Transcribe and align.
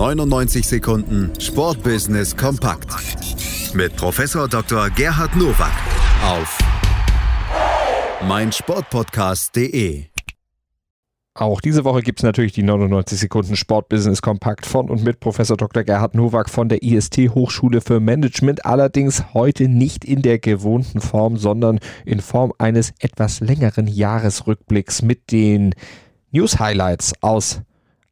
99 0.00 0.66
Sekunden 0.66 1.30
Sportbusiness 1.38 2.34
kompakt 2.34 2.88
mit 3.74 3.94
Professor 3.96 4.48
Dr. 4.48 4.88
Gerhard 4.88 5.36
Nowak 5.36 5.74
auf 6.24 6.58
meinsportpodcast.de. 8.26 10.04
Auch 11.34 11.60
diese 11.60 11.84
Woche 11.84 12.00
gibt 12.00 12.20
es 12.20 12.22
natürlich 12.22 12.54
die 12.54 12.62
99 12.62 13.18
Sekunden 13.18 13.56
Sportbusiness 13.56 14.22
Kompakt 14.22 14.64
von 14.64 14.88
und 14.88 15.04
mit 15.04 15.20
Professor 15.20 15.58
Dr. 15.58 15.84
Gerhard 15.84 16.14
Nowak 16.14 16.48
von 16.48 16.70
der 16.70 16.82
IST 16.82 17.18
Hochschule 17.34 17.82
für 17.82 18.00
Management. 18.00 18.64
Allerdings 18.64 19.34
heute 19.34 19.68
nicht 19.68 20.06
in 20.06 20.22
der 20.22 20.38
gewohnten 20.38 21.02
Form, 21.02 21.36
sondern 21.36 21.78
in 22.06 22.20
Form 22.20 22.54
eines 22.56 22.94
etwas 23.00 23.40
längeren 23.40 23.86
Jahresrückblicks 23.86 25.02
mit 25.02 25.30
den 25.30 25.74
News 26.30 26.58
Highlights 26.58 27.12
aus 27.20 27.60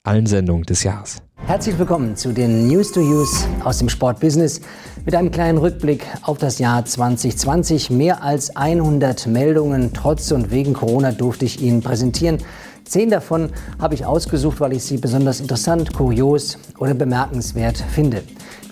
allen 0.04 0.26
Sendungen 0.26 0.64
des 0.64 0.82
Jahres. 0.82 1.22
Herzlich 1.46 1.78
willkommen 1.78 2.16
zu 2.16 2.32
den 2.32 2.68
News 2.68 2.92
to 2.92 3.00
Use 3.00 3.46
aus 3.64 3.78
dem 3.78 3.88
Sportbusiness 3.88 4.60
mit 5.04 5.14
einem 5.14 5.30
kleinen 5.30 5.58
Rückblick 5.58 6.06
auf 6.22 6.38
das 6.38 6.58
Jahr 6.58 6.84
2020. 6.84 7.90
Mehr 7.90 8.22
als 8.22 8.54
100 8.54 9.26
Meldungen 9.26 9.92
trotz 9.94 10.30
und 10.30 10.50
wegen 10.50 10.74
Corona 10.74 11.12
durfte 11.12 11.44
ich 11.44 11.62
Ihnen 11.62 11.80
präsentieren. 11.80 12.38
Zehn 12.88 13.10
davon 13.10 13.50
habe 13.78 13.94
ich 13.94 14.06
ausgesucht, 14.06 14.60
weil 14.60 14.72
ich 14.72 14.82
sie 14.82 14.96
besonders 14.96 15.40
interessant, 15.40 15.92
kurios 15.92 16.56
oder 16.78 16.94
bemerkenswert 16.94 17.76
finde. 17.76 18.22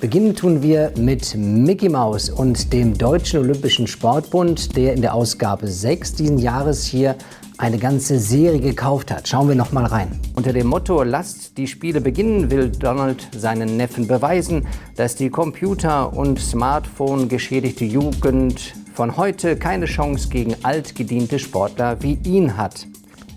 Beginnen 0.01 0.35
tun 0.35 0.63
wir 0.63 0.91
mit 0.97 1.35
Mickey 1.37 1.91
Mouse 1.91 2.31
und 2.31 2.73
dem 2.73 2.97
Deutschen 2.97 3.41
Olympischen 3.41 3.87
Sportbund, 3.87 4.75
der 4.75 4.95
in 4.95 5.03
der 5.03 5.13
Ausgabe 5.13 5.69
6 5.69 6.15
diesen 6.15 6.39
Jahres 6.39 6.87
hier 6.87 7.17
eine 7.59 7.77
ganze 7.77 8.19
Serie 8.19 8.61
gekauft 8.61 9.11
hat. 9.11 9.29
Schauen 9.29 9.49
wir 9.49 9.55
noch 9.55 9.73
mal 9.73 9.85
rein. 9.85 10.19
Unter 10.35 10.55
dem 10.55 10.67
Motto 10.67 11.03
Lasst 11.03 11.59
die 11.59 11.67
Spiele 11.67 12.01
beginnen 12.01 12.51
will 12.51 12.71
Donald 12.71 13.29
seinen 13.37 13.77
Neffen 13.77 14.07
beweisen, 14.07 14.67
dass 14.97 15.15
die 15.15 15.29
Computer- 15.29 16.15
und 16.15 16.41
Smartphone 16.41 17.29
geschädigte 17.29 17.85
Jugend 17.85 18.73
von 18.95 19.19
heute 19.19 19.57
keine 19.57 19.85
Chance 19.85 20.31
gegen 20.31 20.57
altgediente 20.63 21.39
Sportler 21.39 22.03
wie 22.03 22.19
ihn 22.25 22.57
hat. 22.57 22.87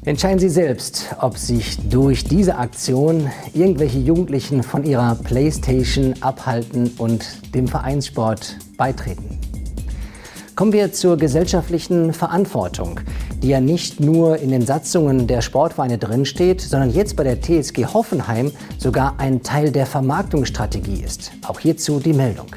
Entscheiden 0.09 0.39
Sie 0.39 0.49
selbst, 0.49 1.15
ob 1.21 1.37
sich 1.37 1.77
durch 1.87 2.23
diese 2.23 2.55
Aktion 2.55 3.29
irgendwelche 3.53 3.99
Jugendlichen 3.99 4.63
von 4.63 4.83
ihrer 4.83 5.13
Playstation 5.13 6.15
abhalten 6.21 6.93
und 6.97 7.53
dem 7.53 7.67
Vereinssport 7.67 8.57
beitreten. 8.75 9.37
Kommen 10.55 10.73
wir 10.73 10.91
zur 10.93 11.15
gesellschaftlichen 11.15 12.11
Verantwortung, 12.11 13.01
die 13.43 13.49
ja 13.49 13.61
nicht 13.61 13.99
nur 13.99 14.39
in 14.39 14.49
den 14.49 14.65
Satzungen 14.65 15.27
der 15.27 15.43
Sportvereine 15.43 15.99
drinsteht, 15.99 16.59
sondern 16.59 16.89
jetzt 16.89 17.15
bei 17.15 17.23
der 17.23 17.39
TSG 17.39 17.85
Hoffenheim 17.85 18.51
sogar 18.79 19.19
ein 19.19 19.43
Teil 19.43 19.71
der 19.71 19.85
Vermarktungsstrategie 19.85 21.03
ist. 21.03 21.33
Auch 21.45 21.59
hierzu 21.59 21.99
die 21.99 22.13
Meldung. 22.13 22.47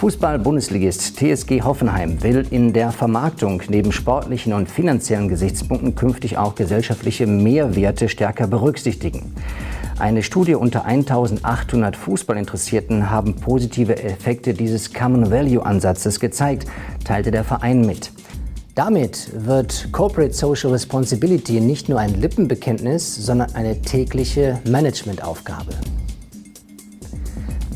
Fußball-Bundesligist 0.00 1.18
TSG 1.18 1.60
Hoffenheim 1.60 2.22
will 2.22 2.46
in 2.50 2.72
der 2.72 2.90
Vermarktung 2.90 3.62
neben 3.68 3.92
sportlichen 3.92 4.54
und 4.54 4.70
finanziellen 4.70 5.28
Gesichtspunkten 5.28 5.94
künftig 5.94 6.38
auch 6.38 6.54
gesellschaftliche 6.54 7.26
Mehrwerte 7.26 8.08
stärker 8.08 8.46
berücksichtigen. 8.46 9.34
Eine 9.98 10.22
Studie 10.22 10.54
unter 10.54 10.86
1800 10.86 11.96
Fußballinteressierten 11.96 13.10
haben 13.10 13.36
positive 13.36 14.02
Effekte 14.02 14.54
dieses 14.54 14.94
Common 14.94 15.30
Value 15.30 15.66
Ansatzes 15.66 16.18
gezeigt, 16.18 16.66
teilte 17.04 17.30
der 17.30 17.44
Verein 17.44 17.82
mit. 17.82 18.10
Damit 18.74 19.28
wird 19.34 19.90
Corporate 19.92 20.32
Social 20.32 20.70
Responsibility 20.70 21.60
nicht 21.60 21.90
nur 21.90 22.00
ein 22.00 22.18
Lippenbekenntnis, 22.18 23.16
sondern 23.16 23.54
eine 23.54 23.82
tägliche 23.82 24.60
Managementaufgabe. 24.66 25.74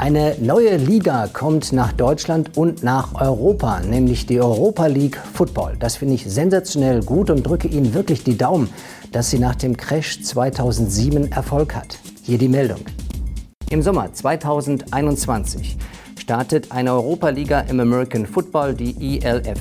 Eine 0.05 0.37
neue 0.39 0.77
Liga 0.77 1.29
kommt 1.29 1.73
nach 1.73 1.95
Deutschland 1.95 2.59
und 2.59 2.83
nach 2.83 3.19
Europa, 3.19 3.81
nämlich 3.81 4.27
die 4.27 4.39
Europa 4.39 4.85
League 4.85 5.17
Football. 5.17 5.77
Das 5.79 5.97
finde 5.97 6.13
ich 6.13 6.31
sensationell 6.31 7.03
gut 7.03 7.31
und 7.31 7.43
drücke 7.43 7.69
Ihnen 7.69 7.95
wirklich 7.95 8.23
die 8.23 8.37
Daumen, 8.37 8.69
dass 9.13 9.31
sie 9.31 9.39
nach 9.39 9.55
dem 9.55 9.79
Crash 9.79 10.21
2007 10.21 11.33
Erfolg 11.33 11.75
hat. 11.75 11.99
Hier 12.21 12.37
die 12.37 12.51
Meldung. 12.51 12.81
Im 13.71 13.81
Sommer 13.81 14.13
2021 14.13 15.79
startet 16.21 16.71
eine 16.71 16.93
Europa-Liga 16.93 17.61
im 17.61 17.81
American 17.81 18.27
Football, 18.27 18.75
die 18.75 19.23
ELF. 19.23 19.59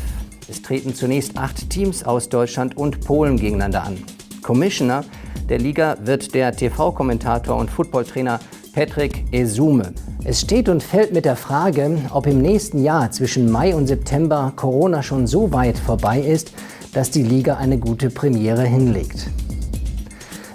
Es 0.50 0.62
treten 0.62 0.94
zunächst 0.94 1.38
acht 1.38 1.70
Teams 1.70 2.04
aus 2.04 2.28
Deutschland 2.28 2.76
und 2.76 3.00
Polen 3.00 3.38
gegeneinander 3.38 3.84
an. 3.86 3.98
Commissioner 4.42 5.06
der 5.48 5.60
Liga 5.60 5.96
wird 6.04 6.36
der 6.36 6.54
TV-Kommentator 6.54 7.56
und 7.56 7.72
Footballtrainer 7.72 8.42
Patrick 8.74 9.24
Esume. 9.32 9.94
Es 10.26 10.40
steht 10.40 10.70
und 10.70 10.82
fällt 10.82 11.12
mit 11.12 11.26
der 11.26 11.36
Frage, 11.36 11.98
ob 12.14 12.28
im 12.28 12.42
nächsten 12.42 12.82
Jahr 12.82 13.12
zwischen 13.12 13.52
Mai 13.52 13.76
und 13.76 13.88
September 13.88 14.54
Corona 14.56 15.04
schon 15.04 15.28
so 15.28 15.52
weit 15.52 15.78
vorbei 15.78 16.22
ist, 16.22 16.54
dass 16.94 17.12
die 17.12 17.24
Liga 17.24 17.58
eine 17.58 17.78
gute 17.78 18.10
Premiere 18.10 18.64
hinlegt. 18.64 19.28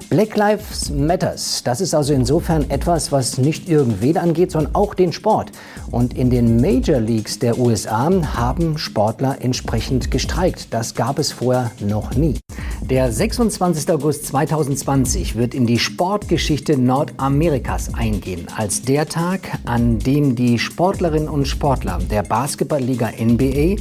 Black 0.08 0.38
Lives 0.38 0.88
Matters, 0.88 1.62
das 1.64 1.82
ist 1.82 1.94
also 1.94 2.14
insofern 2.14 2.70
etwas, 2.70 3.12
was 3.12 3.36
nicht 3.36 3.68
irgendwen 3.68 4.16
angeht, 4.16 4.52
sondern 4.52 4.74
auch 4.74 4.94
den 4.94 5.12
Sport. 5.12 5.52
Und 5.90 6.16
in 6.16 6.30
den 6.30 6.62
Major 6.62 6.98
Leagues 6.98 7.38
der 7.38 7.58
USA 7.58 8.10
haben 8.38 8.78
Sportler 8.78 9.36
entsprechend 9.42 10.10
gestreikt. 10.10 10.72
Das 10.72 10.94
gab 10.94 11.18
es 11.18 11.30
vorher 11.30 11.72
noch 11.80 12.14
nie. 12.14 12.38
Der 12.90 13.12
26. 13.12 13.90
August 13.90 14.24
2020 14.28 15.36
wird 15.36 15.52
in 15.52 15.66
die 15.66 15.78
Sportgeschichte 15.78 16.78
Nordamerikas 16.78 17.92
eingehen, 17.92 18.46
als 18.56 18.80
der 18.80 19.06
Tag, 19.06 19.40
an 19.66 19.98
dem 19.98 20.34
die 20.34 20.58
Sportlerinnen 20.58 21.28
und 21.28 21.46
Sportler 21.46 21.98
der 22.10 22.22
Basketballliga 22.22 23.10
NBA, 23.10 23.76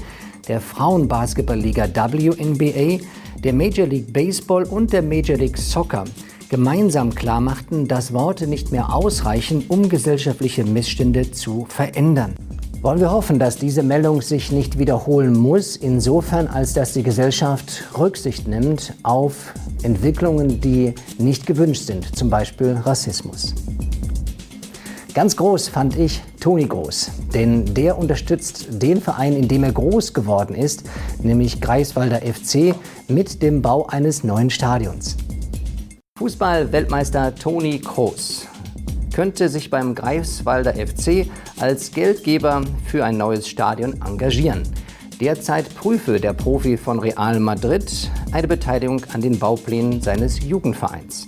der 0.50 0.60
Frauenbasketballliga 0.60 1.88
WNBA, 1.88 3.02
der 3.42 3.54
Major 3.54 3.88
League 3.88 4.12
Baseball 4.12 4.66
und 4.66 4.92
der 4.92 5.04
Major 5.04 5.38
League 5.38 5.58
Soccer 5.58 6.04
gemeinsam 6.50 7.16
klarmachten, 7.16 7.88
dass 7.88 8.12
Worte 8.12 8.46
nicht 8.46 8.74
mehr 8.74 8.94
ausreichen, 8.94 9.64
um 9.70 9.88
gesellschaftliche 9.88 10.66
Missstände 10.66 11.32
zu 11.32 11.66
verändern. 11.70 12.36
Wollen 12.82 13.00
wir 13.00 13.12
hoffen, 13.12 13.40
dass 13.40 13.56
diese 13.58 13.82
Meldung 13.82 14.22
sich 14.22 14.52
nicht 14.52 14.78
wiederholen 14.78 15.34
muss, 15.34 15.76
insofern 15.76 16.48
als 16.48 16.74
dass 16.74 16.94
die 16.94 17.02
Gesellschaft 17.02 17.84
Rücksicht 17.98 18.48
nimmt 18.48 18.94
auf 19.02 19.54
Entwicklungen, 19.82 20.62
die 20.62 20.94
nicht 21.18 21.48
gewünscht 21.48 21.88
sind, 21.88 22.16
zum 22.16 22.30
Beispiel 22.30 22.74
Rassismus. 22.74 23.56
Ganz 25.16 25.36
groß 25.36 25.70
fand 25.70 25.98
ich 25.98 26.22
Toni 26.40 26.68
Groß, 26.68 27.10
denn 27.34 27.74
der 27.74 27.98
unterstützt 27.98 28.68
den 28.70 29.02
Verein, 29.02 29.34
in 29.34 29.48
dem 29.48 29.64
er 29.64 29.72
groß 29.72 30.14
geworden 30.14 30.54
ist, 30.54 30.84
nämlich 31.24 31.60
Greifswalder 31.60 32.22
FC, 32.22 32.76
mit 33.08 33.42
dem 33.42 33.64
Bau 33.64 33.88
eines 33.88 34.24
neuen 34.24 34.52
Stadions. 34.52 35.18
Fußball-Weltmeister 36.20 37.34
Toni 37.34 37.80
Kroos 37.80 38.46
könnte 39.18 39.50
sich 39.50 39.72
beim 39.72 39.96
Greifswalder 39.96 40.76
FC 40.76 41.26
als 41.60 41.92
Geldgeber 41.92 42.62
für 42.86 43.04
ein 43.04 43.18
neues 43.18 43.48
Stadion 43.48 44.00
engagieren. 44.06 44.62
Derzeit 45.20 45.74
prüfe 45.74 46.20
der 46.20 46.34
Profi 46.34 46.78
von 46.78 47.00
Real 47.00 47.40
Madrid 47.40 48.12
eine 48.32 48.48
Beteiligung 48.48 49.02
an 49.12 49.22
den 49.22 49.40
Bauplänen 49.40 50.02
seines 50.02 50.44
Jugendvereins. 50.44 51.28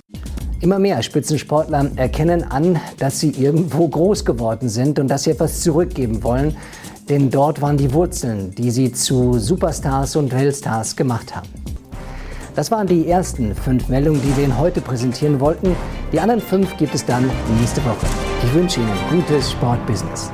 Immer 0.61 0.77
mehr 0.77 1.01
Spitzensportler 1.01 1.89
erkennen 1.95 2.43
an, 2.43 2.79
dass 2.99 3.21
sie 3.21 3.31
irgendwo 3.31 3.87
groß 3.87 4.23
geworden 4.23 4.69
sind 4.69 4.99
und 4.99 5.07
dass 5.07 5.23
sie 5.23 5.31
etwas 5.31 5.61
zurückgeben 5.61 6.21
wollen, 6.21 6.55
denn 7.09 7.31
dort 7.31 7.59
waren 7.59 7.77
die 7.77 7.91
Wurzeln, 7.91 8.53
die 8.53 8.69
sie 8.69 8.91
zu 8.91 9.39
Superstars 9.39 10.15
und 10.15 10.31
Weltstars 10.31 10.95
gemacht 10.95 11.35
haben. 11.35 11.49
Das 12.55 12.71
waren 12.71 12.87
die 12.87 13.07
ersten 13.07 13.55
fünf 13.55 13.87
Meldungen, 13.89 14.21
die 14.21 14.35
wir 14.35 14.43
Ihnen 14.43 14.57
heute 14.57 14.81
präsentieren 14.81 15.39
wollten. 15.39 15.75
Die 16.11 16.19
anderen 16.19 16.41
fünf 16.41 16.75
gibt 16.77 16.95
es 16.95 17.05
dann 17.05 17.29
nächste 17.59 17.83
Woche. 17.85 18.05
Ich 18.43 18.53
wünsche 18.53 18.79
Ihnen 18.79 18.91
gutes 19.09 19.51
Sportbusiness. 19.51 20.31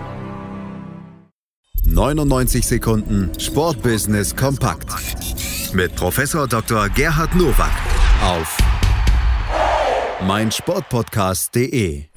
99 1.85 2.65
Sekunden 2.65 3.31
Sportbusiness 3.39 4.35
kompakt 4.35 4.89
mit 5.73 5.95
Professor 5.95 6.47
Dr. 6.47 6.89
Gerhard 6.89 7.35
Nowak 7.35 7.71
auf 8.23 8.57
meinsportpodcast.de 10.25 12.14